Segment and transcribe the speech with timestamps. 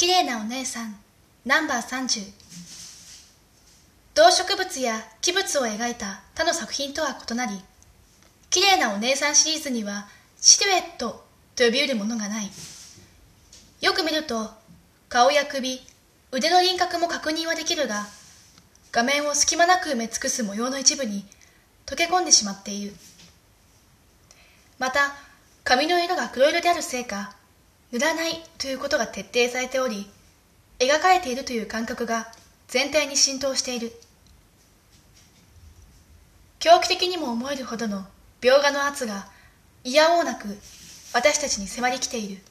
[0.00, 0.96] 綺麗なお姉さん
[1.44, 2.32] ナンバー30
[4.14, 7.60] 動植物や器物を描いた他の作品とは異なり
[8.48, 10.08] 綺麗なお姉さんシリーズには
[10.40, 12.50] シルエットと呼びうるものがない。
[13.82, 14.48] よく見ると
[15.10, 15.82] 顔や首
[16.32, 18.06] 腕の輪郭も確認はできるが
[18.92, 21.26] 画面を隙間なく埋め尽くす模様の一部に
[21.84, 22.94] 溶け込んでしまっている。
[24.78, 25.14] また
[25.62, 27.36] 髪の色が黒色であるせいか
[27.92, 30.08] 塗らないということが徹底されており
[30.78, 32.28] 描かれているという感覚が
[32.68, 33.92] 全体に浸透している。
[36.60, 38.04] 狂気的にも思えるほどの
[38.40, 39.26] 描画の圧が
[39.82, 40.46] いやおうなく
[41.14, 42.42] 私たちに迫りきている。